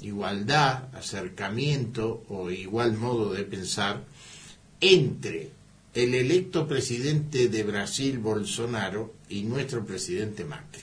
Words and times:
igualdad, 0.00 0.94
acercamiento 0.94 2.24
o 2.28 2.50
igual 2.50 2.96
modo 2.96 3.32
de 3.32 3.44
pensar 3.44 4.04
entre 4.80 5.50
el 5.94 6.14
electo 6.14 6.68
presidente 6.68 7.48
de 7.48 7.62
Brasil, 7.62 8.18
Bolsonaro, 8.18 9.14
y 9.28 9.42
nuestro 9.42 9.84
presidente 9.84 10.44
Macri. 10.44 10.82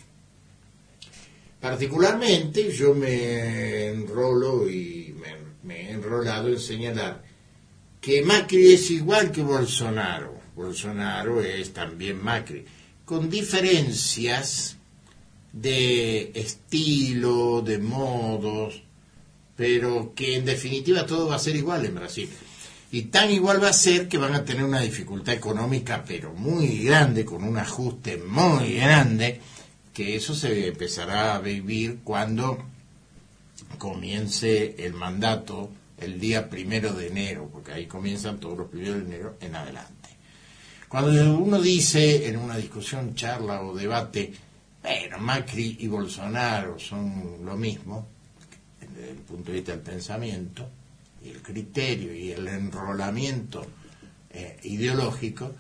Particularmente 1.61 2.71
yo 2.71 2.93
me 2.93 3.89
enrolo 3.89 4.69
y 4.69 5.15
me, 5.17 5.35
me 5.63 5.89
he 5.89 5.91
enrolado 5.91 6.49
en 6.49 6.59
señalar 6.59 7.23
que 8.01 8.21
Macri 8.21 8.73
es 8.73 8.91
igual 8.91 9.31
que 9.31 9.43
Bolsonaro. 9.43 10.37
Bolsonaro 10.55 11.41
es 11.41 11.71
también 11.71 12.21
Macri, 12.21 12.65
con 13.05 13.29
diferencias 13.29 14.77
de 15.53 16.31
estilo, 16.33 17.61
de 17.61 17.77
modos, 17.77 18.83
pero 19.55 20.13
que 20.15 20.35
en 20.35 20.45
definitiva 20.45 21.05
todo 21.05 21.27
va 21.27 21.35
a 21.35 21.39
ser 21.39 21.55
igual 21.55 21.85
en 21.85 21.95
Brasil. 21.95 22.29
Y 22.91 23.03
tan 23.03 23.31
igual 23.31 23.61
va 23.61 23.69
a 23.69 23.73
ser 23.73 24.07
que 24.07 24.17
van 24.17 24.35
a 24.35 24.45
tener 24.45 24.63
una 24.63 24.81
dificultad 24.81 25.33
económica, 25.33 26.03
pero 26.07 26.33
muy 26.33 26.83
grande, 26.83 27.25
con 27.25 27.43
un 27.43 27.57
ajuste 27.57 28.17
muy 28.17 28.75
grande, 28.75 29.41
que 29.93 30.15
eso 30.15 30.35
se 30.35 30.67
empezará 30.67 31.35
a 31.35 31.39
vivir 31.39 31.99
cuando 32.03 32.63
comience 33.77 34.75
el 34.77 34.93
mandato 34.93 35.71
el 35.97 36.19
día 36.19 36.49
primero 36.49 36.93
de 36.93 37.07
enero, 37.07 37.49
porque 37.51 37.73
ahí 37.73 37.85
comienzan 37.85 38.39
todos 38.39 38.57
los 38.57 38.69
primeros 38.69 38.97
de 38.97 39.05
enero 39.05 39.37
en 39.41 39.55
adelante. 39.55 40.09
Cuando 40.87 41.35
uno 41.35 41.59
dice 41.59 42.27
en 42.27 42.37
una 42.37 42.57
discusión, 42.57 43.15
charla 43.15 43.63
o 43.63 43.75
debate, 43.75 44.33
bueno, 44.83 45.17
Macri 45.17 45.77
y 45.79 45.87
Bolsonaro 45.87 46.77
son 46.77 47.43
lo 47.43 47.55
mismo, 47.55 48.07
desde 48.95 49.11
el 49.11 49.17
punto 49.17 49.51
de 49.51 49.57
vista 49.57 49.71
del 49.71 49.81
pensamiento, 49.81 50.69
y 51.23 51.29
el 51.29 51.41
criterio 51.41 52.13
y 52.13 52.31
el 52.31 52.47
enrolamiento 52.47 53.65
eh, 54.29 54.59
ideológico, 54.63 55.53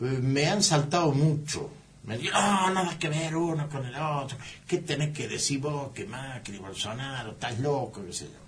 eh, 0.00 0.04
me 0.22 0.46
han 0.46 0.62
saltado 0.62 1.12
mucho. 1.12 1.70
Me 2.04 2.16
dicen, 2.16 2.32
no, 2.32 2.70
nada 2.70 2.98
que 2.98 3.08
ver 3.08 3.36
uno 3.36 3.68
con 3.68 3.84
el 3.84 3.94
otro. 3.94 4.38
¿Qué 4.66 4.78
tenés 4.78 5.16
que 5.16 5.28
decir 5.28 5.60
vos 5.60 5.92
que 5.92 6.06
Macri, 6.06 6.58
Bolsonaro, 6.58 7.32
estás 7.32 7.58
loco, 7.60 8.04
qué 8.04 8.12
sé 8.12 8.26
yo? 8.26 8.40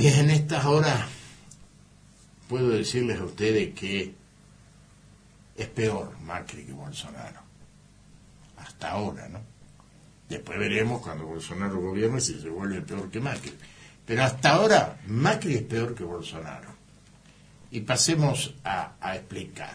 Y 0.00 0.06
en 0.06 0.30
estas 0.30 0.64
horas 0.64 1.08
puedo 2.48 2.70
decirles 2.70 3.20
a 3.20 3.24
ustedes 3.24 3.74
que 3.74 4.14
es 5.56 5.66
peor 5.68 6.18
Macri 6.20 6.64
que 6.64 6.72
Bolsonaro. 6.72 7.40
Hasta 8.56 8.92
ahora, 8.92 9.28
¿no? 9.28 9.57
Después 10.28 10.58
veremos 10.58 11.00
cuando 11.00 11.26
Bolsonaro 11.26 11.80
gobierne 11.80 12.20
si 12.20 12.38
se 12.40 12.50
vuelve 12.50 12.82
peor 12.82 13.10
que 13.10 13.20
Macri. 13.20 13.52
Pero 14.04 14.24
hasta 14.24 14.50
ahora 14.50 15.00
Macri 15.06 15.54
es 15.54 15.62
peor 15.62 15.94
que 15.94 16.04
Bolsonaro. 16.04 16.68
Y 17.70 17.80
pasemos 17.80 18.54
a, 18.64 18.96
explicar. 19.14 19.74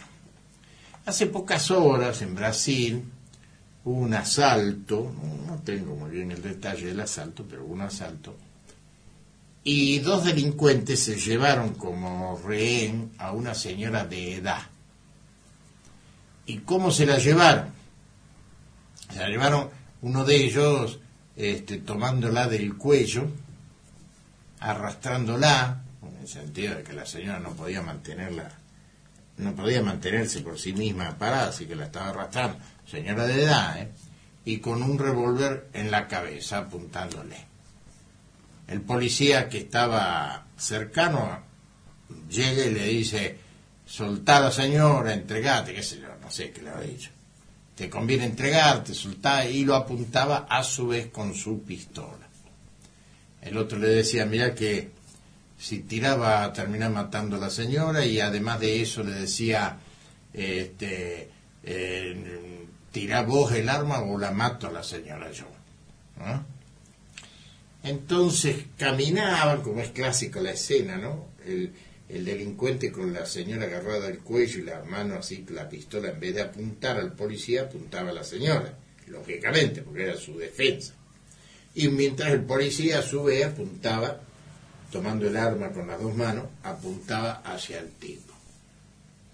Hace 1.06 1.28
pocas 1.28 1.70
horas 1.72 2.22
en 2.22 2.36
Brasil 2.36 3.04
hubo 3.84 4.00
un 4.00 4.14
asalto, 4.14 5.12
no 5.48 5.60
tengo 5.60 5.96
muy 5.96 6.12
bien 6.12 6.32
el 6.32 6.42
detalle 6.42 6.88
del 6.88 7.00
asalto, 7.02 7.46
pero 7.48 7.66
hubo 7.66 7.74
un 7.74 7.82
asalto, 7.82 8.36
y 9.64 10.00
dos 10.00 10.26
delincuentes 10.26 11.02
se 11.02 11.18
llevaron 11.18 11.76
como 11.76 12.40
rehén 12.46 13.12
a 13.18 13.32
una 13.32 13.54
señora 13.54 14.06
de 14.06 14.36
edad. 14.36 14.62
¿Y 16.46 16.60
cómo 16.60 16.92
se 16.92 17.06
la 17.06 17.18
llevaron? 17.18 17.68
Se 19.12 19.20
la 19.20 19.30
llevaron 19.30 19.70
uno 20.04 20.26
de 20.26 20.36
ellos 20.36 21.00
este, 21.36 21.78
tomándola 21.78 22.48
del 22.48 22.78
cuello, 22.78 23.26
arrastrándola, 24.60 25.82
en 26.02 26.22
el 26.22 26.28
sentido 26.28 26.76
de 26.76 26.84
que 26.84 26.94
la 26.94 27.06
señora 27.06 27.40
no 27.40 27.54
podía 27.54 27.82
mantenerla, 27.82 28.52
no 29.38 29.56
podía 29.56 29.82
mantenerse 29.82 30.42
por 30.42 30.60
sí 30.60 30.74
misma 30.74 31.18
parada, 31.18 31.48
así 31.48 31.66
que 31.66 31.76
la 31.76 31.86
estaba 31.86 32.10
arrastrando, 32.10 32.58
señora 32.86 33.26
de 33.26 33.44
edad, 33.44 33.82
¿eh? 33.82 33.92
y 34.44 34.58
con 34.58 34.84
un 34.84 35.00
revólver 35.00 35.70
en 35.72 35.90
la 35.90 36.08
cabeza 36.08 36.60
apuntándole. 36.60 37.38
El 38.68 38.82
policía 38.82 39.48
que 39.48 39.60
estaba 39.60 40.48
cercano 40.58 41.40
llega 42.30 42.66
y 42.66 42.74
le 42.74 42.88
dice, 42.88 43.38
soltá 43.86 44.52
señora, 44.52 45.14
entregate, 45.14 45.74
qué 45.74 45.82
sé 45.82 46.02
yo, 46.02 46.10
no 46.22 46.30
sé 46.30 46.52
qué 46.52 46.62
le 46.62 46.70
había 46.72 46.92
dicho 46.92 47.10
te 47.76 47.90
conviene 47.90 48.26
entregarte, 48.26 48.94
soltar, 48.94 49.50
y 49.50 49.66
lo 49.66 49.76
apuntaba 49.76 50.46
a 50.50 50.64
su 50.64 50.88
vez 50.88 51.08
con 51.08 51.34
su 51.34 51.64
pistola. 51.64 52.28
El 53.42 53.58
otro 53.58 53.78
le 53.80 53.90
decía, 53.90 54.26
mira 54.26 54.54
que 54.54 54.92
si 55.58 55.80
tiraba 55.80 56.44
a 56.44 56.54
terminar 56.54 56.92
matando 56.92 57.38
a 57.38 57.40
la 57.40 57.50
señora 57.50 58.06
y 58.06 58.20
además 58.20 58.60
de 58.60 58.82
eso 58.82 59.04
le 59.04 59.14
decía, 59.14 59.78
este, 60.34 61.30
eh, 61.64 62.68
tira 62.92 63.24
vos 63.24 63.52
el 63.54 63.70
arma 63.70 64.02
o 64.02 64.18
la 64.18 64.32
mato 64.32 64.68
a 64.68 64.72
la 64.72 64.84
señora 64.84 65.32
yo. 65.32 65.46
Entonces 67.84 68.66
caminaban, 68.78 69.62
como 69.62 69.82
es 69.82 69.90
clásico 69.90 70.40
la 70.40 70.52
escena, 70.52 70.98
¿no? 70.98 71.26
El 72.14 72.26
delincuente 72.26 72.92
con 72.92 73.12
la 73.12 73.26
señora 73.26 73.66
agarrada 73.66 74.08
al 74.08 74.20
cuello 74.20 74.60
y 74.60 74.64
la 74.64 74.84
mano 74.84 75.16
así, 75.16 75.44
la 75.50 75.68
pistola, 75.68 76.10
en 76.10 76.20
vez 76.20 76.36
de 76.36 76.42
apuntar 76.44 76.98
al 76.98 77.14
policía, 77.14 77.64
apuntaba 77.64 78.12
a 78.12 78.14
la 78.14 78.24
señora, 78.24 78.78
lógicamente, 79.08 79.82
porque 79.82 80.04
era 80.04 80.16
su 80.16 80.38
defensa. 80.38 80.94
Y 81.74 81.88
mientras 81.88 82.32
el 82.32 82.42
policía 82.42 83.00
a 83.00 83.02
su 83.02 83.24
vez 83.24 83.46
apuntaba, 83.46 84.22
tomando 84.92 85.28
el 85.28 85.36
arma 85.36 85.72
con 85.72 85.88
las 85.88 86.00
dos 86.00 86.16
manos, 86.16 86.46
apuntaba 86.62 87.42
hacia 87.44 87.80
el 87.80 87.90
tipo. 87.94 88.32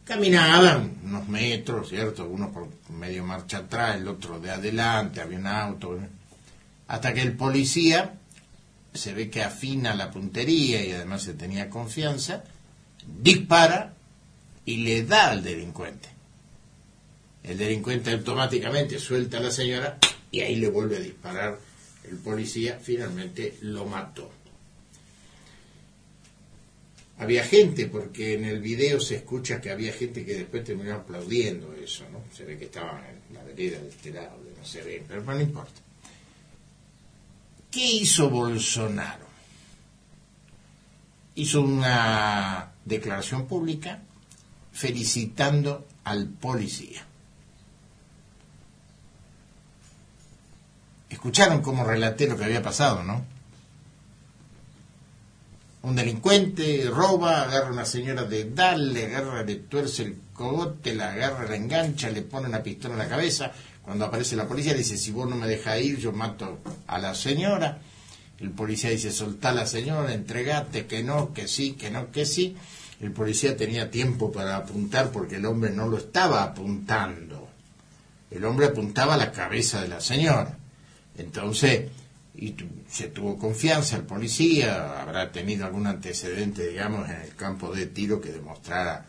Caminaban 0.06 1.00
unos 1.04 1.28
metros, 1.28 1.90
¿cierto? 1.90 2.30
Uno 2.30 2.52
por 2.52 2.70
medio 2.92 3.26
marcha 3.26 3.58
atrás, 3.58 3.98
el 3.98 4.08
otro 4.08 4.40
de 4.40 4.52
adelante, 4.52 5.20
había 5.20 5.38
un 5.38 5.48
auto, 5.48 6.00
hasta 6.88 7.14
que 7.14 7.22
el 7.22 7.34
policía 7.34 8.14
se 8.94 9.14
ve 9.14 9.30
que 9.30 9.44
afina 9.44 9.94
la 9.94 10.10
puntería 10.10 10.84
y 10.84 10.94
además 10.94 11.24
se 11.24 11.34
tenía 11.34 11.70
confianza, 11.70 12.44
dispara 13.22 13.94
y 14.66 14.78
le 14.78 15.04
da 15.04 15.32
al 15.32 15.44
delincuente. 15.44 16.10
El 17.44 17.58
delincuente 17.58 18.12
automáticamente 18.12 19.00
suelta 19.00 19.38
a 19.38 19.42
la 19.42 19.52
señora 19.52 19.98
y 20.32 20.42
ahí 20.42 20.56
le 20.56 20.70
vuelve 20.70 20.98
a 20.98 21.02
disparar 21.02 21.60
el 22.04 22.18
policía, 22.18 22.80
finalmente 22.82 23.56
lo 23.62 23.86
mató. 23.86 24.32
Había 27.18 27.44
gente, 27.44 27.88
porque 27.88 28.36
en 28.36 28.46
el 28.46 28.62
video 28.62 29.00
se 29.00 29.18
escucha 29.18 29.60
que 29.60 29.72
había 29.72 29.92
gente 29.92 30.26
que 30.26 30.36
después 30.36 30.64
terminó 30.64 30.96
aplaudiendo 30.96 31.74
eso, 31.74 32.06
¿no? 32.10 32.24
Se 32.34 32.46
ve 32.46 32.58
que 32.58 32.66
estaban 32.66 33.04
en 33.06 33.36
la 33.36 33.44
vereda 33.44 33.78
de 33.80 33.90
este 33.90 34.12
lado, 34.14 34.38
no 34.58 34.66
se 34.66 34.82
ve, 34.84 35.04
pero 35.06 35.22
no 35.22 35.40
importa. 35.40 35.82
¿Qué 37.70 37.86
hizo 37.86 38.30
Bolsonaro? 38.30 39.29
Hizo 41.36 41.62
una 41.62 42.72
declaración 42.86 43.46
pública 43.46 44.00
felicitando 44.72 45.88
al 46.04 46.28
policía. 46.28 47.06
Escucharon 51.10 51.62
cómo 51.62 51.84
relaté 51.84 52.28
lo 52.28 52.38
que 52.38 52.46
había 52.46 52.62
pasado, 52.62 53.04
¿no? 53.04 53.26
Un 55.82 55.96
delincuente 55.96 56.90
roba, 56.94 57.44
agarra 57.44 57.70
a 57.70 57.72
una 57.72 57.86
señora 57.86 58.24
de 58.24 58.42
edad, 58.42 58.78
le 58.78 59.06
agarra, 59.06 59.44
le 59.44 59.56
tuerce 59.56 60.04
el 60.04 60.18
cogote, 60.34 60.94
la 60.94 61.14
agarra, 61.14 61.48
la 61.48 61.56
engancha, 61.56 62.10
le 62.10 62.22
pone 62.22 62.48
una 62.48 62.62
pistola 62.62 62.96
en 62.96 63.00
la 63.00 63.08
cabeza. 63.08 63.52
Cuando 63.82 64.06
aparece 64.06 64.36
la 64.36 64.48
policía 64.48 64.74
dice, 64.74 64.98
si 64.98 65.12
vos 65.12 65.28
no 65.30 65.36
me 65.36 65.48
dejas 65.48 65.82
ir, 65.82 65.98
yo 65.98 66.12
mato 66.12 66.60
a 66.86 67.00
la 67.00 67.16
señora. 67.16 67.80
El 68.40 68.52
policía 68.52 68.90
dice, 68.90 69.12
soltá 69.12 69.50
a 69.50 69.54
la 69.54 69.66
señora, 69.66 70.14
entregate, 70.14 70.86
que 70.86 71.04
no, 71.04 71.34
que 71.34 71.48
sí, 71.48 71.74
que 71.74 71.92
no, 71.92 72.12
que 72.12 72.26
sí. 72.26 72.56
El 73.02 73.12
policía 73.12 73.56
tenía 73.56 73.92
tiempo 73.92 74.32
para 74.32 74.56
apuntar 74.58 75.12
porque 75.12 75.36
el 75.36 75.46
hombre 75.46 75.72
no 75.72 75.88
lo 75.88 75.98
estaba 75.98 76.44
apuntando. 76.44 77.50
El 78.32 78.46
hombre 78.46 78.68
apuntaba 78.68 79.16
a 79.16 79.18
la 79.18 79.32
cabeza 79.32 79.82
de 79.82 79.90
la 79.90 80.00
señora. 80.00 80.58
Entonces, 81.18 81.90
se 82.90 83.08
tuvo 83.08 83.38
confianza 83.38 83.98
el 83.98 84.04
policía, 84.04 85.02
habrá 85.02 85.32
tenido 85.32 85.66
algún 85.66 85.88
antecedente, 85.88 86.70
digamos, 86.70 87.10
en 87.10 87.22
el 87.22 87.36
campo 87.36 87.74
de 87.74 87.88
tiro 87.88 88.22
que 88.22 88.32
demostrara 88.32 89.06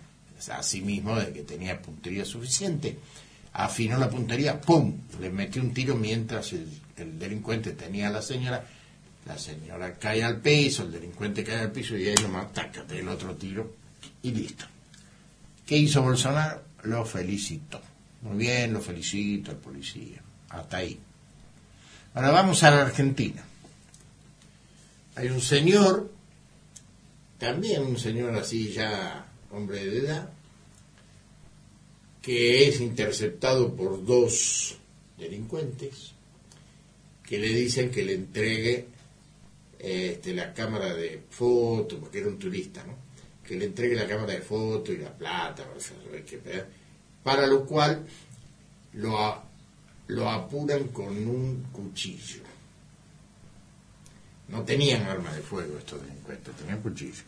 a 0.51 0.63
sí 0.63 0.81
mismo 0.81 1.17
de 1.17 1.33
que 1.33 1.43
tenía 1.43 1.81
puntería 1.81 2.25
suficiente. 2.25 2.99
Afinó 3.53 3.99
la 3.99 4.11
puntería, 4.11 4.61
¡pum! 4.61 4.95
Le 5.21 5.31
metió 5.31 5.63
un 5.63 5.73
tiro 5.73 5.95
mientras 5.97 6.53
el 6.53 7.19
delincuente 7.19 7.73
tenía 7.73 8.09
a 8.09 8.13
la 8.13 8.23
señora 8.23 8.65
la 9.27 9.39
señora 9.39 9.99
cae 9.99 10.23
al 10.23 10.41
piso, 10.41 10.85
el 10.85 10.93
delincuente 10.93 11.45
cae 11.45 11.61
al 11.61 11.73
piso 11.73 11.97
y 11.97 12.09
ahí 12.09 12.17
lo 12.17 12.29
mata, 12.29 12.71
el 12.91 13.09
otro 13.09 13.35
tiro 13.35 13.75
y 14.23 14.31
listo. 14.31 14.65
¿Qué 15.67 15.77
hizo 15.77 16.03
Bolsonaro? 16.03 16.63
Lo 16.85 17.05
felicitó. 17.05 17.81
Muy 18.23 18.39
bien, 18.39 18.73
lo 18.73 18.81
felicito 18.81 19.51
al 19.51 19.59
policía. 19.59 20.23
Hasta 20.49 20.79
ahí. 20.79 20.99
Ahora 22.15 22.31
vamos 22.31 22.63
a 22.63 22.71
la 22.71 22.83
Argentina. 22.83 23.45
Hay 25.15 25.29
un 25.29 25.41
señor, 25.41 26.11
también 27.39 27.83
un 27.83 27.99
señor 27.99 28.35
así 28.35 28.73
ya 28.73 29.27
hombre 29.51 29.85
de 29.85 29.99
edad, 29.99 30.31
que 32.23 32.69
es 32.69 32.81
interceptado 32.81 33.75
por 33.75 34.05
dos 34.05 34.77
delincuentes 35.19 36.13
que 37.25 37.39
le 37.39 37.49
dicen 37.49 37.91
que 37.91 38.05
le 38.05 38.15
entregue 38.15 38.87
este, 39.83 40.35
la 40.35 40.53
cámara 40.53 40.93
de 40.93 41.23
foto, 41.31 41.99
porque 41.99 42.19
era 42.19 42.29
un 42.29 42.39
turista, 42.39 42.85
¿no? 42.85 42.95
Que 43.43 43.57
le 43.57 43.65
entregue 43.65 43.97
la 43.97 44.07
cámara 44.07 44.35
de 44.35 44.43
foto 44.43 44.93
y 44.93 44.99
la 44.99 45.13
plata, 45.13 45.65
para 47.23 47.47
lo 47.47 47.65
cual 47.65 48.07
lo, 48.93 49.43
lo 50.09 50.29
apuran 50.29 50.89
con 50.89 51.09
un 51.27 51.67
cuchillo. 51.73 52.43
No 54.49 54.63
tenían 54.63 55.03
arma 55.03 55.33
de 55.33 55.41
fuego 55.41 55.79
estos 55.79 56.03
delincuentes, 56.03 56.55
tenían 56.57 56.81
cuchillo. 56.83 57.23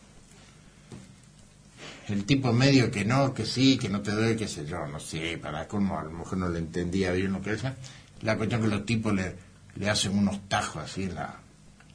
El 2.09 2.25
tipo 2.25 2.53
medio 2.53 2.91
que 2.91 3.03
no, 3.03 3.33
que 3.33 3.45
sí, 3.45 3.77
que 3.77 3.89
no 3.89 4.01
te 4.01 4.11
doy, 4.11 4.35
qué 4.35 4.47
sé 4.47 4.65
yo, 4.65 4.85
no 4.87 4.99
sé, 4.99 5.37
para 5.37 5.67
cómo 5.67 5.97
a 5.97 6.03
lo 6.03 6.11
mejor 6.11 6.37
no 6.37 6.49
le 6.49 6.59
entendía 6.59 7.11
bien 7.13 7.31
lo 7.31 7.41
que 7.41 7.51
decía. 7.51 7.75
La 8.21 8.37
cuestión 8.37 8.61
que 8.61 8.67
los 8.67 8.85
tipos 8.85 9.13
le, 9.13 9.35
le 9.75 9.89
hacen 9.89 10.17
unos 10.17 10.47
tajos 10.47 10.83
así 10.83 11.03
en 11.03 11.15
la, 11.15 11.39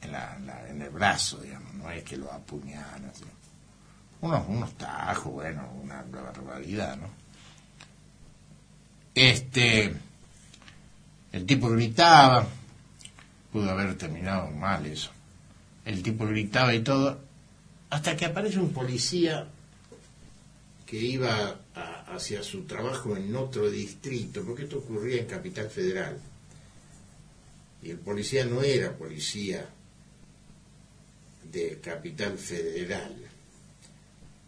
en, 0.01 0.11
la, 0.11 0.67
en 0.69 0.81
el 0.81 0.89
brazo, 0.89 1.39
digamos, 1.39 1.73
no 1.73 1.91
es 1.91 2.03
que 2.03 2.17
lo 2.17 2.31
apuñalan, 2.31 3.11
unos, 4.21 4.47
unos 4.47 4.77
tajos, 4.77 5.31
bueno, 5.31 5.69
una 5.81 6.03
barbaridad, 6.03 6.97
¿no? 6.97 7.07
Este, 9.15 9.93
el 11.31 11.45
tipo 11.45 11.69
gritaba, 11.69 12.47
pudo 13.51 13.69
haber 13.69 13.97
terminado 13.97 14.49
mal 14.51 14.85
eso. 14.85 15.11
El 15.85 16.03
tipo 16.03 16.25
gritaba 16.25 16.73
y 16.73 16.81
todo, 16.81 17.19
hasta 17.89 18.15
que 18.15 18.25
aparece 18.25 18.59
un 18.59 18.71
policía 18.71 19.47
que 20.85 20.97
iba 20.97 21.59
hacia 22.07 22.43
su 22.43 22.63
trabajo 22.63 23.15
en 23.15 23.35
otro 23.35 23.69
distrito, 23.69 24.43
porque 24.43 24.63
esto 24.63 24.79
ocurría 24.79 25.21
en 25.21 25.27
Capital 25.27 25.69
Federal. 25.69 26.19
Y 27.81 27.91
el 27.91 27.99
policía 27.99 28.45
no 28.45 28.61
era 28.61 28.97
policía 28.97 29.69
de 31.51 31.79
Capital 31.79 32.37
Federal, 32.37 33.15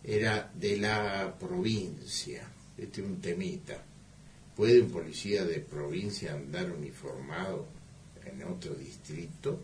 era 0.04 0.52
de 0.54 0.78
la 0.78 1.36
provincia. 1.40 2.48
Este 2.78 3.02
es 3.02 3.08
un 3.08 3.22
temita. 3.22 3.84
¿Puede 4.56 4.82
un 4.82 4.92
policía 4.92 5.46
de 5.46 5.60
provincia 5.60 6.34
andar 6.34 6.72
uniformado 6.72 7.68
en 8.26 8.44
otro 8.44 8.74
distrito? 8.74 9.60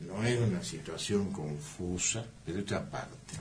No 0.00 0.24
es 0.24 0.38
una 0.40 0.62
situación 0.62 1.32
confusa, 1.32 2.24
pero 2.44 2.60
otra 2.60 2.88
parte. 2.88 3.34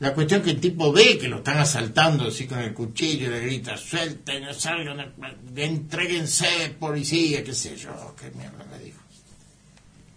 La 0.00 0.14
cuestión 0.14 0.42
que 0.42 0.50
el 0.50 0.60
tipo 0.60 0.92
ve 0.92 1.18
que 1.18 1.28
lo 1.28 1.38
están 1.38 1.58
asaltando 1.58 2.28
así 2.28 2.46
con 2.46 2.60
el 2.60 2.72
cuchillo 2.72 3.30
le 3.30 3.40
grita, 3.40 3.76
suelten, 3.76 4.54
salgan, 4.54 5.12
entreguense, 5.56 6.76
policía, 6.78 7.42
qué 7.42 7.52
sé 7.52 7.76
yo, 7.76 8.14
qué 8.20 8.30
mierda 8.30 8.64
le 8.76 8.84
dijo. 8.84 9.00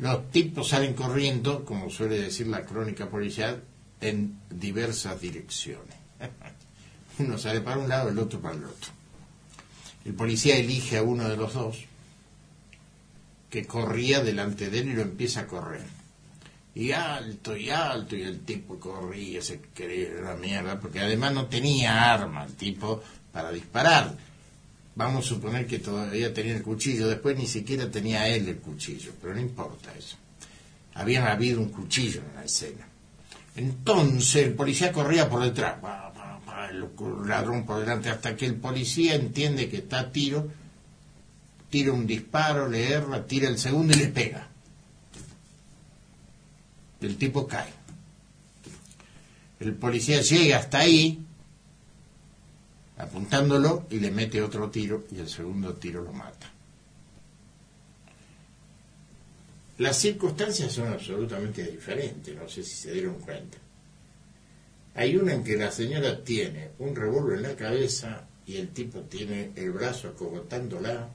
Los 0.02 0.32
tipos 0.32 0.70
salen 0.70 0.96
corriendo, 0.96 1.64
como 1.64 1.92
suele 1.92 2.20
decir 2.20 2.48
la 2.48 2.66
crónica 2.66 3.08
policial, 3.08 3.64
en 4.02 4.40
diversas 4.50 5.22
direcciones. 5.22 5.96
Uno 7.20 7.38
sale 7.38 7.62
para 7.62 7.78
un 7.78 7.88
lado, 7.88 8.10
el 8.10 8.18
otro 8.18 8.42
para 8.42 8.56
el 8.56 8.64
otro. 8.64 8.92
El 10.04 10.16
policía 10.16 10.58
elige 10.58 10.98
a 10.98 11.04
uno 11.04 11.30
de 11.30 11.38
los 11.38 11.54
dos, 11.54 11.86
que 13.52 13.68
corría 13.68 14.24
delante 14.24 14.72
de 14.72 14.80
él 14.80 14.90
y 14.90 14.94
lo 14.94 15.04
empieza 15.04 15.42
a 15.42 15.48
correr. 15.48 15.86
Y 16.74 16.94
alto 16.94 17.56
y 17.56 17.70
alto, 17.70 18.16
y 18.16 18.24
el 18.24 18.40
tipo 18.40 18.80
corría, 18.80 19.44
se 19.44 19.62
creía 19.62 20.14
la 20.24 20.36
mierda, 20.36 20.80
porque 20.80 21.02
además 21.02 21.34
no 21.34 21.46
tenía 21.46 22.12
arma 22.12 22.46
el 22.46 22.56
tipo 22.56 23.04
para 23.32 23.52
disparar. 23.52 24.18
Vamos 25.04 25.26
a 25.26 25.30
suponer 25.30 25.66
que 25.66 25.80
todavía 25.80 26.32
tenía 26.32 26.56
el 26.56 26.62
cuchillo, 26.62 27.08
después 27.08 27.36
ni 27.36 27.48
siquiera 27.48 27.90
tenía 27.90 28.28
él 28.28 28.48
el 28.48 28.58
cuchillo, 28.58 29.14
pero 29.20 29.34
no 29.34 29.40
importa 29.42 29.92
eso. 29.98 30.16
Había 30.94 31.32
habido 31.32 31.60
un 31.60 31.70
cuchillo 31.70 32.22
en 32.22 32.36
la 32.36 32.44
escena. 32.44 32.88
Entonces 33.56 34.46
el 34.46 34.54
policía 34.54 34.92
corría 34.92 35.28
por 35.28 35.42
detrás, 35.42 35.78
el 36.70 36.88
ladrón 37.28 37.66
por 37.66 37.80
delante, 37.80 38.12
hasta 38.12 38.36
que 38.36 38.46
el 38.46 38.56
policía 38.56 39.16
entiende 39.16 39.70
que 39.70 39.78
está 39.78 40.02
a 40.02 40.12
tiro, 40.12 40.52
tira 41.72 41.94
un 41.94 42.06
disparo, 42.06 42.70
le 42.70 42.92
erra, 42.92 43.26
tira 43.26 43.50
el 43.50 43.58
segundo 43.58 43.94
y 43.94 44.02
le 44.02 44.08
pega. 44.08 44.50
El 47.02 47.18
tipo 47.18 47.48
cae. 47.48 47.74
El 49.60 49.74
policía 49.74 50.22
llega 50.22 50.58
hasta 50.58 50.78
ahí, 50.78 51.26
apuntándolo, 53.02 53.88
y 53.90 54.00
le 54.00 54.12
mete 54.12 54.42
otro 54.42 54.70
tiro, 54.70 55.06
y 55.12 55.20
el 55.20 55.30
segundo 55.30 55.74
tiro 55.74 56.02
lo 56.04 56.14
mata. 56.14 56.52
Las 59.78 59.98
circunstancias 59.98 60.72
son 60.72 60.90
absolutamente 60.90 61.64
diferentes, 61.64 62.36
no 62.36 62.48
sé 62.48 62.64
si 62.64 62.76
se 62.76 62.92
dieron 62.92 63.16
cuenta. 63.16 63.58
Hay 64.94 65.16
una 65.16 65.34
en 65.34 65.44
que 65.44 65.58
la 65.58 65.72
señora 65.72 66.24
tiene 66.24 66.70
un 66.80 66.96
revólver 66.96 67.38
en 67.38 67.44
la 67.44 67.56
cabeza 67.56 68.28
y 68.46 68.58
el 68.58 68.70
tipo 68.70 69.00
tiene 69.00 69.52
el 69.56 69.72
brazo 69.72 70.10
acogotándola, 70.10 71.10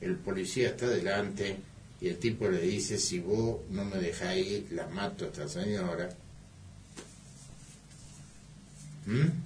el 0.00 0.16
policía 0.16 0.68
está 0.68 0.88
delante 0.88 1.58
y 2.00 2.08
el 2.08 2.18
tipo 2.18 2.48
le 2.48 2.60
dice, 2.60 2.98
si 2.98 3.18
vos 3.18 3.60
no 3.70 3.84
me 3.84 3.98
dejáis, 3.98 4.70
la 4.70 4.86
mato 4.86 5.24
a 5.24 5.28
esta 5.28 5.48
señora. 5.48 6.08
¿Mm? 9.06 9.45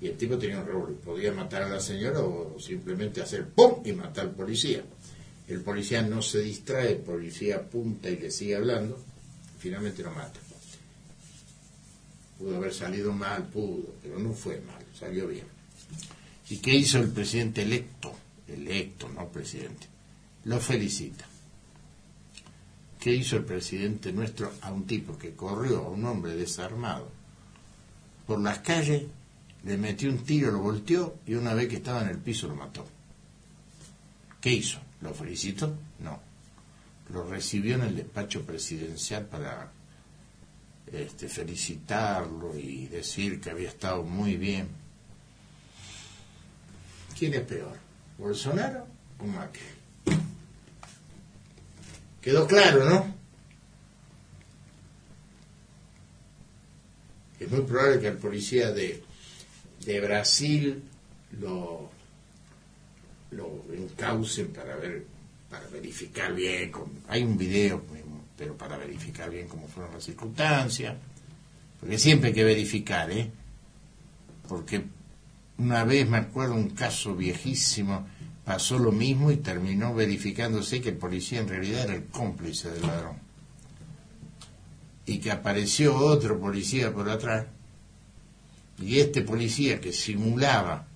Y 0.00 0.08
el 0.08 0.16
tipo 0.16 0.36
tenía 0.36 0.60
un 0.60 0.66
revólver, 0.66 0.96
podía 0.96 1.32
matar 1.32 1.62
a 1.62 1.68
la 1.68 1.80
señora 1.80 2.20
o 2.20 2.58
simplemente 2.60 3.22
hacer 3.22 3.48
¡pum! 3.48 3.82
y 3.84 3.92
matar 3.92 4.26
al 4.26 4.34
policía. 4.34 4.84
El 5.48 5.60
policía 5.62 6.02
no 6.02 6.20
se 6.22 6.40
distrae, 6.40 6.92
el 6.92 6.98
policía 6.98 7.56
apunta 7.56 8.10
y 8.10 8.16
le 8.16 8.30
sigue 8.30 8.56
hablando, 8.56 8.98
finalmente 9.58 10.02
lo 10.02 10.10
mata. 10.10 10.40
Pudo 12.38 12.56
haber 12.56 12.74
salido 12.74 13.12
mal, 13.12 13.44
pudo, 13.44 13.94
pero 14.02 14.18
no 14.18 14.32
fue 14.32 14.60
mal, 14.60 14.84
salió 14.92 15.26
bien. 15.28 15.46
¿Y 16.50 16.58
qué 16.58 16.74
hizo 16.74 16.98
el 16.98 17.08
presidente 17.10 17.62
electo? 17.62 18.12
Electo, 18.46 19.08
no 19.08 19.28
presidente. 19.28 19.86
Lo 20.44 20.60
felicita. 20.60 21.24
¿Qué 23.00 23.14
hizo 23.14 23.36
el 23.36 23.44
presidente 23.44 24.12
nuestro 24.12 24.52
a 24.60 24.72
un 24.72 24.86
tipo 24.86 25.16
que 25.16 25.34
corrió 25.34 25.78
a 25.78 25.88
un 25.88 26.04
hombre 26.04 26.34
desarmado 26.34 27.08
por 28.26 28.40
las 28.40 28.58
calles, 28.58 29.04
le 29.66 29.76
metió 29.76 30.08
un 30.08 30.18
tiro, 30.18 30.52
lo 30.52 30.60
volteó 30.60 31.18
y 31.26 31.34
una 31.34 31.52
vez 31.52 31.68
que 31.68 31.76
estaba 31.76 32.02
en 32.02 32.08
el 32.08 32.18
piso 32.18 32.46
lo 32.46 32.54
mató? 32.54 32.86
¿Qué 34.40 34.52
hizo? 34.52 34.78
¿Lo 35.00 35.12
felicito? 35.12 35.76
No. 35.98 36.20
Lo 37.12 37.24
recibió 37.28 37.74
en 37.74 37.82
el 37.82 37.96
despacho 37.96 38.46
presidencial 38.46 39.26
para 39.26 39.72
este, 40.86 41.28
felicitarlo 41.28 42.56
y 42.56 42.86
decir 42.86 43.40
que 43.40 43.50
había 43.50 43.68
estado 43.68 44.04
muy 44.04 44.36
bien. 44.36 44.68
¿Quién 47.18 47.34
es 47.34 47.42
peor? 47.42 47.76
¿Bolsonaro 48.18 48.86
o 49.18 49.24
Macri? 49.24 49.62
Quedó 52.20 52.46
claro, 52.46 52.88
¿no? 52.88 53.14
Es 57.40 57.50
muy 57.50 57.62
probable 57.62 58.00
que 58.00 58.08
el 58.08 58.16
policía 58.16 58.70
de, 58.70 59.05
de 59.86 60.00
Brasil 60.00 60.82
lo, 61.40 61.88
lo 63.30 63.62
encaucen 63.72 64.52
para 64.52 64.76
ver, 64.76 65.06
para 65.48 65.66
verificar 65.68 66.34
bien. 66.34 66.72
hay 67.08 67.22
un 67.22 67.38
video 67.38 67.82
pero 68.36 68.56
para 68.56 68.76
verificar 68.76 69.30
bien 69.30 69.48
cómo 69.48 69.66
fueron 69.66 69.94
las 69.94 70.04
circunstancias, 70.04 70.94
porque 71.80 71.98
siempre 71.98 72.28
hay 72.28 72.34
que 72.34 72.44
verificar, 72.44 73.10
¿eh? 73.10 73.30
Porque 74.46 74.84
una 75.58 75.84
vez 75.84 76.06
me 76.06 76.18
acuerdo 76.18 76.54
un 76.54 76.70
caso 76.70 77.16
viejísimo, 77.16 78.06
pasó 78.44 78.78
lo 78.78 78.92
mismo 78.92 79.30
y 79.30 79.38
terminó 79.38 79.94
verificándose 79.94 80.82
que 80.82 80.90
el 80.90 80.96
policía 80.96 81.40
en 81.40 81.48
realidad 81.48 81.84
era 81.84 81.94
el 81.94 82.04
cómplice 82.04 82.70
del 82.70 82.82
ladrón. 82.82 83.16
Y 85.06 85.18
que 85.18 85.30
apareció 85.30 85.96
otro 85.96 86.38
policía 86.38 86.92
por 86.92 87.08
atrás, 87.08 87.46
y 88.78 89.00
este 89.00 89.22
policía 89.22 89.80
que 89.80 89.92
simulaba 89.92 90.86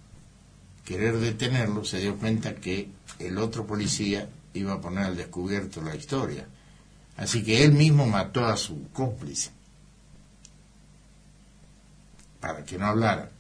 querer 0.84 1.18
detenerlo 1.18 1.84
se 1.84 2.00
dio 2.00 2.16
cuenta 2.16 2.54
que 2.54 2.88
el 3.18 3.38
otro 3.38 3.66
policía 3.66 4.28
iba 4.54 4.74
a 4.74 4.80
poner 4.80 5.04
al 5.04 5.16
descubierto 5.16 5.80
la 5.82 5.94
historia 5.94 6.46
Así 7.20 7.42
que 7.42 7.62
él 7.62 7.72
mismo 7.72 8.06
mató 8.06 8.46
a 8.46 8.56
su 8.56 8.88
cómplice 8.94 9.50
para 12.40 12.64
que 12.64 12.78
no 12.78 12.86
hablara. 12.86 13.30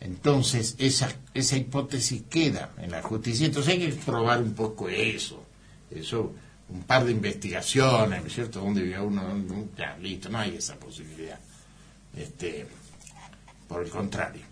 Entonces, 0.00 0.74
esa, 0.78 1.14
esa 1.34 1.58
hipótesis 1.58 2.22
queda 2.30 2.70
en 2.78 2.90
la 2.90 3.02
justicia. 3.02 3.44
Entonces 3.44 3.74
hay 3.74 3.80
que 3.80 3.92
probar 3.92 4.40
un 4.40 4.54
poco 4.54 4.88
eso. 4.88 5.44
Eso, 5.90 6.32
un 6.70 6.82
par 6.84 7.04
de 7.04 7.12
investigaciones, 7.12 8.22
¿no 8.22 8.26
es 8.26 8.32
cierto? 8.32 8.60
¿Dónde 8.60 8.80
vive 8.80 8.98
uno? 8.98 9.22
Ya, 9.76 9.98
listo, 9.98 10.30
no 10.30 10.38
hay 10.38 10.56
esa 10.56 10.76
posibilidad. 10.76 11.38
Este, 12.16 12.66
por 13.70 13.84
el 13.84 13.88
contrario. 13.88 14.42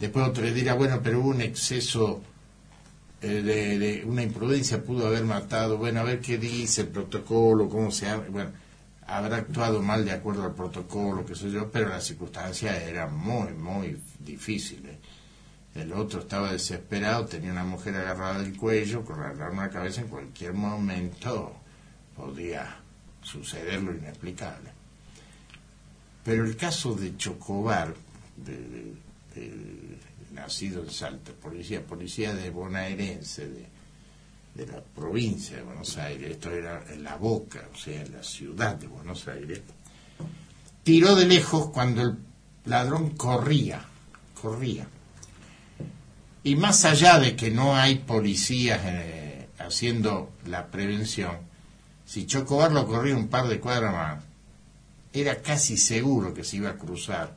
Después 0.00 0.26
otro 0.26 0.42
le 0.42 0.54
dirá, 0.54 0.72
bueno, 0.72 0.98
pero 1.02 1.20
hubo 1.20 1.28
un 1.28 1.42
exceso 1.42 2.22
eh, 3.20 3.42
de, 3.42 4.02
una 4.06 4.22
imprudencia, 4.22 4.82
pudo 4.82 5.06
haber 5.06 5.22
matado. 5.22 5.76
Bueno, 5.76 6.00
a 6.00 6.02
ver 6.02 6.18
qué 6.20 6.38
dice 6.38 6.80
el 6.80 6.88
protocolo, 6.88 7.68
cómo 7.68 7.90
se... 7.90 8.16
Bueno, 8.16 8.52
habrá 9.06 9.36
actuado 9.36 9.82
mal 9.82 10.06
de 10.06 10.12
acuerdo 10.12 10.44
al 10.44 10.54
protocolo, 10.54 11.26
qué 11.26 11.34
sé 11.34 11.50
yo, 11.50 11.70
pero 11.70 11.90
las 11.90 12.04
circunstancias 12.04 12.82
eran 12.82 13.14
muy, 13.14 13.52
muy 13.52 14.00
difíciles. 14.18 14.96
El 15.74 15.92
otro 15.92 16.20
estaba 16.20 16.50
desesperado, 16.50 17.26
tenía 17.26 17.52
una 17.52 17.64
mujer 17.64 17.96
agarrada 17.96 18.38
del 18.38 18.56
cuello, 18.56 19.04
con 19.04 19.20
la 19.20 19.68
cabeza 19.68 20.00
en 20.00 20.08
cualquier 20.08 20.54
momento 20.54 21.54
podía 22.16 22.78
suceder 23.20 23.82
lo 23.82 23.92
inexplicable. 23.92 24.70
Pero 26.24 26.44
el 26.44 26.56
caso 26.56 26.94
de 26.94 27.14
Chocobar, 27.18 27.94
de, 28.36 28.94
nacido 30.32 30.82
en 30.82 30.90
Salta, 30.90 31.32
policía, 31.32 31.84
policía 31.84 32.34
de 32.34 32.50
bonaerense, 32.50 33.48
de, 33.48 33.66
de 34.54 34.66
la 34.66 34.80
provincia 34.80 35.56
de 35.56 35.62
Buenos 35.62 35.96
Aires, 35.96 36.32
esto 36.32 36.50
era 36.50 36.84
en 36.90 37.02
la 37.04 37.16
boca, 37.16 37.68
o 37.72 37.76
sea, 37.76 38.02
en 38.02 38.12
la 38.12 38.22
ciudad 38.22 38.76
de 38.76 38.86
Buenos 38.86 39.26
Aires, 39.28 39.60
tiró 40.82 41.14
de 41.16 41.26
lejos 41.26 41.70
cuando 41.70 42.02
el 42.02 42.18
ladrón 42.64 43.10
corría, 43.10 43.84
corría. 44.40 44.86
Y 46.42 46.56
más 46.56 46.84
allá 46.84 47.18
de 47.18 47.36
que 47.36 47.50
no 47.50 47.74
hay 47.74 47.96
policías 47.96 48.80
eh, 48.84 49.48
haciendo 49.58 50.30
la 50.46 50.66
prevención, 50.66 51.38
si 52.04 52.26
Chocobar 52.26 52.70
lo 52.70 52.86
corría 52.86 53.16
un 53.16 53.28
par 53.28 53.48
de 53.48 53.60
cuadras 53.60 53.92
más, 53.92 54.24
era 55.12 55.40
casi 55.40 55.76
seguro 55.76 56.34
que 56.34 56.44
se 56.44 56.58
iba 56.58 56.70
a 56.70 56.76
cruzar 56.76 57.36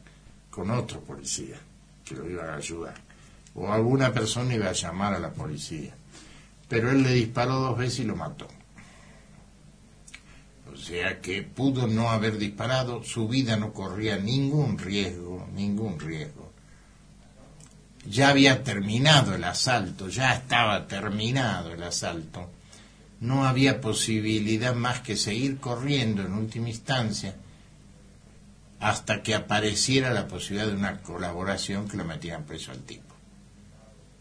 con 0.58 0.72
otro 0.72 1.00
policía 1.02 1.58
que 2.04 2.16
lo 2.16 2.28
iba 2.28 2.52
a 2.52 2.58
ayudar. 2.58 2.96
O 3.54 3.72
alguna 3.72 4.12
persona 4.12 4.56
iba 4.56 4.70
a 4.70 4.74
llamar 4.74 5.14
a 5.14 5.20
la 5.20 5.32
policía 5.32 5.94
pero 6.68 6.92
él 6.92 7.04
le 7.04 7.14
disparó 7.14 7.60
dos 7.60 7.78
veces 7.78 8.00
y 8.00 8.04
lo 8.04 8.16
mató. 8.16 8.48
O 10.72 10.76
sea 10.76 11.22
que 11.22 11.44
pudo 11.44 11.88
no 11.88 12.10
haber 12.10 12.38
disparado, 12.38 13.04
su 13.04 13.28
vida 13.28 13.56
no 13.58 13.74
corría 13.74 14.18
ningún 14.18 14.78
riesgo, 14.78 15.48
ningún 15.54 16.00
riesgo. 16.00 16.52
Ya 18.06 18.30
había 18.30 18.64
terminado 18.64 19.36
el 19.36 19.44
asalto, 19.44 20.08
ya 20.10 20.34
estaba 20.34 20.88
terminado 20.88 21.74
el 21.74 21.84
asalto. 21.84 22.50
No 23.20 23.46
había 23.46 23.82
posibilidad 23.82 24.76
más 24.76 25.02
que 25.02 25.18
seguir 25.18 25.58
corriendo 25.58 26.22
en 26.22 26.34
última 26.34 26.70
instancia 26.70 27.36
hasta 28.80 29.24
que 29.24 29.36
apareciera 29.36 30.14
la 30.14 30.28
posibilidad 30.28 30.68
de 30.68 30.76
una 30.76 31.02
colaboración 31.02 31.88
que 31.88 31.98
lo 31.98 32.06
metieran 32.06 32.46
preso 32.46 32.72
al 32.72 32.80
tipo. 32.80 33.16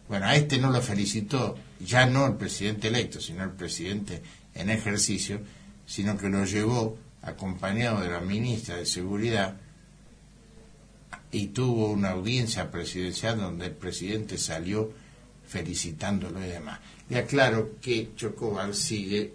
Bueno, 0.08 0.26
a 0.26 0.36
este 0.36 0.58
no 0.58 0.70
lo 0.70 0.80
felicitó 0.80 1.56
ya 1.80 2.06
no 2.06 2.26
el 2.26 2.34
presidente 2.34 2.88
electo, 2.88 3.20
sino 3.20 3.44
el 3.44 3.50
presidente 3.50 4.22
en 4.54 4.70
ejercicio, 4.70 5.40
sino 5.84 6.16
que 6.16 6.28
lo 6.28 6.44
llevó 6.44 6.96
acompañado 7.22 8.00
de 8.00 8.08
la 8.08 8.20
ministra 8.20 8.76
de 8.76 8.86
Seguridad 8.86 9.56
y 11.32 11.48
tuvo 11.48 11.90
una 11.90 12.10
audiencia 12.10 12.70
presidencial 12.70 13.38
donde 13.38 13.66
el 13.66 13.72
presidente 13.72 14.38
salió 14.38 14.92
felicitándolo 15.46 16.44
y 16.44 16.48
demás. 16.48 16.80
Y 17.10 17.16
aclaro 17.16 17.78
que 17.80 18.10
Chocobar 18.16 18.74
sigue 18.74 19.34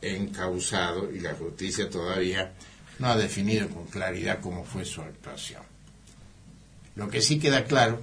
encausado 0.00 1.12
y 1.12 1.20
la 1.20 1.34
justicia 1.34 1.90
todavía 1.90 2.52
no 2.98 3.08
ha 3.08 3.16
definido 3.16 3.68
con 3.68 3.86
claridad 3.86 4.40
cómo 4.40 4.64
fue 4.64 4.84
su 4.84 5.02
actuación. 5.02 5.62
Lo 6.94 7.08
que 7.08 7.22
sí 7.22 7.38
queda 7.38 7.64
claro 7.64 8.00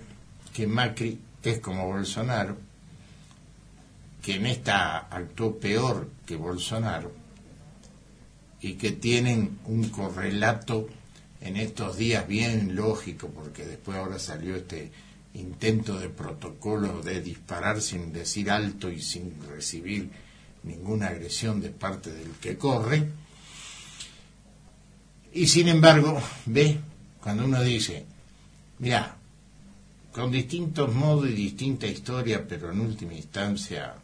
que 0.53 0.67
Macri 0.67 1.19
es 1.43 1.59
como 1.59 1.87
Bolsonaro, 1.87 2.57
que 4.21 4.35
en 4.35 4.45
esta 4.45 4.97
actuó 4.97 5.59
peor 5.59 6.09
que 6.25 6.35
Bolsonaro 6.35 7.13
y 8.61 8.73
que 8.73 8.91
tienen 8.91 9.59
un 9.65 9.89
correlato 9.89 10.87
en 11.41 11.55
estos 11.55 11.97
días 11.97 12.27
bien 12.27 12.75
lógico, 12.75 13.29
porque 13.29 13.65
después 13.65 13.97
ahora 13.97 14.19
salió 14.19 14.55
este 14.55 14.91
intento 15.33 15.99
de 15.99 16.09
protocolo 16.09 17.01
de 17.01 17.21
disparar 17.21 17.81
sin 17.81 18.11
decir 18.11 18.51
alto 18.51 18.89
y 18.89 19.01
sin 19.01 19.35
recibir 19.47 20.09
ninguna 20.63 21.07
agresión 21.07 21.61
de 21.61 21.69
parte 21.69 22.11
del 22.11 22.31
que 22.41 22.57
corre. 22.57 23.07
Y 25.33 25.47
sin 25.47 25.67
embargo, 25.67 26.21
ve, 26.45 26.79
cuando 27.21 27.45
uno 27.45 27.61
dice, 27.61 28.05
mira, 28.79 29.15
con 30.11 30.31
distintos 30.31 30.93
modos 30.93 31.29
y 31.29 31.33
distinta 31.33 31.85
historia, 31.85 32.45
pero 32.47 32.71
en 32.71 32.81
última 32.81 33.13
instancia 33.13 33.95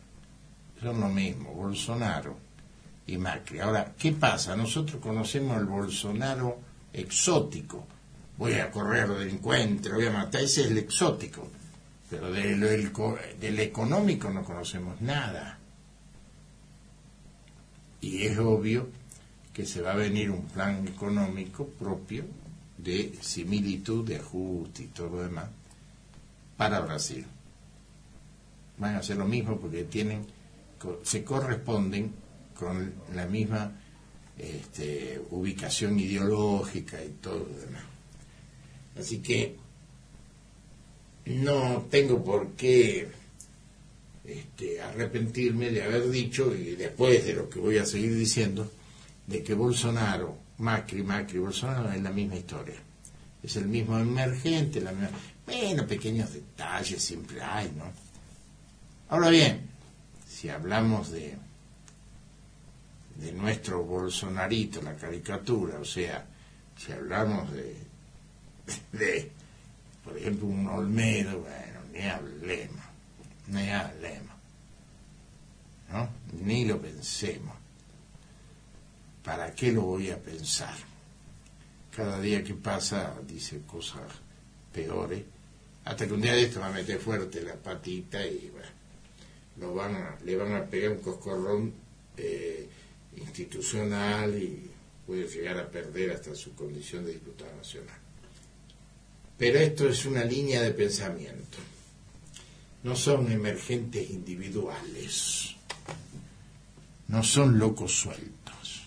son 0.82 1.00
lo 1.00 1.10
mismo, 1.10 1.52
Bolsonaro 1.52 2.38
y 3.08 3.18
Macri. 3.18 3.60
Ahora, 3.60 3.94
¿qué 3.98 4.12
pasa? 4.12 4.56
Nosotros 4.56 5.02
conocemos 5.02 5.58
al 5.58 5.66
Bolsonaro 5.66 6.60
exótico. 6.94 7.88
Voy 8.38 8.54
a 8.54 8.70
correr 8.70 9.10
delincuente, 9.10 9.90
lo 9.90 9.96
voy 9.96 10.08
a 10.08 10.12
matar, 10.12 10.42
ese 10.42 10.62
es 10.62 10.68
el 10.68 10.78
exótico. 10.78 11.50
Pero 12.10 12.32
del 12.32 13.60
económico 13.60 14.30
no 14.30 14.44
conocemos 14.44 15.02
nada. 15.02 15.58
Y 18.02 18.26
es 18.26 18.38
obvio 18.38 18.90
que 19.56 19.66
se 19.66 19.82
va 19.82 19.94
a 19.94 19.96
venir 19.96 20.30
un 20.30 20.48
plan 20.48 20.86
económico 20.86 21.66
propio 21.66 22.26
de 22.78 23.14
similitud, 23.22 24.06
de 24.06 24.18
ajuste 24.18 24.84
y 24.84 24.88
todo 24.88 25.10
lo 25.12 25.24
demás 25.24 25.48
para 26.58 26.82
Brasil. 26.82 27.26
Van 28.78 28.96
a 28.96 29.00
hacer 29.00 29.16
lo 29.16 29.26
mismo 29.26 29.58
porque 29.58 29.86
tienen 29.86 30.26
se 31.04 31.24
corresponden 31.24 32.12
con 32.54 32.94
la 33.16 33.26
misma 33.26 33.72
este, 34.38 35.22
ubicación 35.32 36.00
ideológica 36.00 37.04
y 37.04 37.10
todo 37.22 37.40
lo 37.40 37.60
demás. 37.60 37.84
Así 39.00 39.20
que 39.20 39.56
no 41.26 41.88
tengo 41.90 42.24
por 42.24 42.52
qué 42.52 43.08
este, 44.26 44.82
arrepentirme 44.82 45.72
de 45.72 45.84
haber 45.84 46.10
dicho, 46.10 46.54
y 46.54 46.76
después 46.76 47.26
de 47.26 47.34
lo 47.34 47.50
que 47.50 47.60
voy 47.60 47.78
a 47.78 47.86
seguir 47.86 48.16
diciendo, 48.16 48.70
de 49.28 49.44
que 49.44 49.54
Bolsonaro, 49.54 50.38
Macri, 50.58 51.04
Macri, 51.04 51.40
Bolsonaro 51.40 51.92
es 51.92 52.02
la 52.02 52.12
misma 52.12 52.36
historia. 52.36 52.76
Es 53.42 53.56
el 53.58 53.68
mismo 53.68 53.98
emergente, 53.98 54.82
la 54.82 54.92
misma... 54.92 55.10
Bueno, 55.46 55.86
pequeños 55.86 56.34
detalles 56.34 57.04
siempre 57.04 57.42
hay, 57.42 57.72
¿no? 57.78 57.86
Ahora 59.10 59.30
bien, 59.30 59.70
si 60.28 60.50
hablamos 60.50 61.12
de, 61.12 61.38
de 63.16 63.32
nuestro 63.34 63.84
Bolsonarito, 63.84 64.82
la 64.82 64.96
caricatura, 64.96 65.80
o 65.80 65.86
sea, 65.86 66.26
si 66.76 66.92
hablamos 66.92 67.52
de, 67.52 67.76
de 68.92 69.32
por 70.04 70.18
ejemplo, 70.18 70.48
un 70.48 70.68
Olmedo, 70.68 71.40
bueno, 71.40 71.80
ni 71.92 72.02
hablemos, 72.02 72.86
ni 73.48 73.70
hablemos, 73.70 74.36
¿no? 75.92 76.10
Ni 76.44 76.66
lo 76.66 76.80
pensemos. 76.80 77.65
¿Para 79.26 79.54
qué 79.56 79.72
lo 79.72 79.82
voy 79.82 80.12
a 80.12 80.22
pensar? 80.22 80.76
Cada 81.96 82.22
día 82.22 82.44
que 82.44 82.54
pasa 82.54 83.16
dice 83.28 83.62
cosas 83.66 84.04
peores, 84.72 85.24
hasta 85.84 86.06
que 86.06 86.14
un 86.14 86.22
día 86.22 86.34
de 86.34 86.44
esto 86.44 86.60
va 86.60 86.68
a 86.68 86.72
meter 86.72 87.00
fuerte 87.00 87.42
la 87.42 87.56
patita 87.56 88.26
y 88.26 88.52
van 89.58 89.96
a, 89.96 90.18
le 90.24 90.36
van 90.36 90.54
a 90.54 90.66
pegar 90.66 90.92
un 90.92 91.00
coscorrón 91.00 91.74
eh, 92.18 92.68
institucional 93.18 94.38
y 94.38 94.70
puede 95.06 95.28
llegar 95.28 95.58
a 95.60 95.70
perder 95.70 96.12
hasta 96.12 96.36
su 96.36 96.54
condición 96.54 97.06
de 97.06 97.14
diputado 97.14 97.56
nacional. 97.56 97.98
Pero 99.38 99.60
esto 99.60 99.90
es 99.90 100.06
una 100.06 100.24
línea 100.24 100.62
de 100.62 100.72
pensamiento. 100.72 101.58
No 102.84 102.96
son 102.96 103.32
emergentes 103.32 104.10
individuales. 104.10 105.56
No 107.08 107.24
son 107.24 107.60
locos 107.60 107.92
sueltos. 107.92 108.84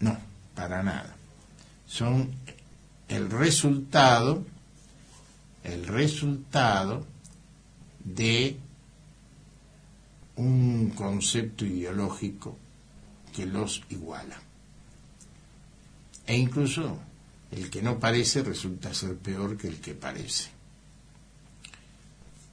No, 0.00 0.18
para 0.54 0.82
nada. 0.82 1.16
Son 1.86 2.30
el 3.08 3.30
resultado, 3.30 4.44
el 5.64 5.86
resultado 5.86 7.06
de 8.04 8.58
un 10.36 10.90
concepto 10.90 11.64
ideológico 11.64 12.56
que 13.32 13.46
los 13.46 13.82
iguala. 13.90 14.40
E 16.26 16.36
incluso 16.36 16.98
el 17.50 17.68
que 17.70 17.82
no 17.82 17.98
parece 17.98 18.42
resulta 18.42 18.94
ser 18.94 19.16
peor 19.16 19.56
que 19.56 19.68
el 19.68 19.80
que 19.80 19.94
parece. 19.94 20.50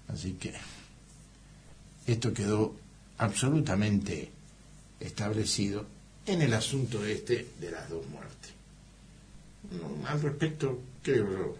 Así 0.08 0.34
que 0.34 0.54
esto 2.08 2.34
quedó 2.34 2.76
absolutamente 3.18 4.32
establecido 5.00 5.86
en 6.30 6.42
el 6.42 6.54
asunto 6.54 7.04
este 7.06 7.48
de 7.60 7.72
las 7.72 7.90
dos 7.90 8.06
muertes. 8.08 8.52
al 10.06 10.22
respecto, 10.22 10.80
creo 11.04 11.32
yo, 11.32 11.56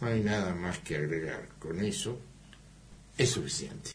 no 0.00 0.06
hay 0.06 0.20
nada 0.20 0.54
más 0.54 0.78
que 0.78 0.96
agregar. 0.96 1.48
Con 1.58 1.84
eso 1.84 2.18
es 3.16 3.30
suficiente. 3.30 3.90